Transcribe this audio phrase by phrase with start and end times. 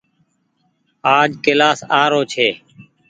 [1.17, 2.47] آج ڪيلآش آ رو ڇي۔